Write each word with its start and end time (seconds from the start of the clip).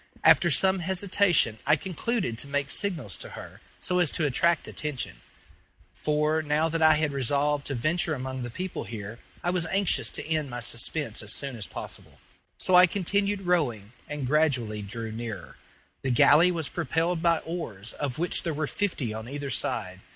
After 0.23 0.49
some 0.49 0.79
hesitation 0.79 1.59
I 1.63 1.75
concluded 1.75 2.35
to 2.39 2.47
make 2.47 2.71
signals 2.71 3.15
to 3.17 3.29
her, 3.37 3.61
so 3.77 3.99
as 3.99 4.09
to 4.13 4.25
attract 4.25 4.67
attention; 4.67 5.21
for, 5.93 6.41
now 6.41 6.67
that 6.69 6.81
I 6.81 6.95
had 6.95 7.11
resolved 7.13 7.67
to 7.67 7.75
venture 7.75 8.15
among 8.15 8.41
the 8.41 8.49
people 8.49 8.85
here, 8.85 9.19
I 9.43 9.51
was 9.51 9.67
anxious 9.67 10.09
to 10.09 10.25
end 10.25 10.49
my 10.49 10.59
suspense 10.59 11.21
as 11.21 11.35
soon 11.35 11.55
as 11.55 11.67
possible. 11.67 12.19
So 12.57 12.73
I 12.73 12.87
continued 12.87 13.41
rowing, 13.43 13.91
and 14.07 14.25
gradually 14.25 14.81
drew 14.81 15.11
nearer. 15.11 15.57
The 16.01 16.09
galley 16.09 16.49
was 16.51 16.67
propelled 16.67 17.21
by 17.21 17.37
oars, 17.37 17.93
of 17.93 18.17
which 18.17 18.41
there 18.41 18.55
were 18.55 18.65
fifty 18.65 19.13
on 19.13 19.29
either 19.29 19.51
side. 19.51 19.99